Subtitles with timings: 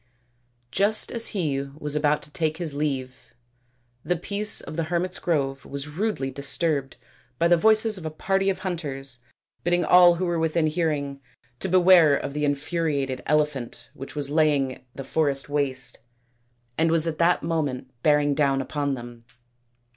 [0.71, 3.35] Just as he was about to take his leave
[4.03, 6.97] the peace of the hermits' grove was rudely disturbed
[7.37, 9.19] by the voices of a party of hunters
[9.63, 11.21] bidding all who were within hearing
[11.59, 15.99] to beware of the infuriated elephant which was laying the forest waste
[16.79, 19.23] and was at that moment bearing down upon them.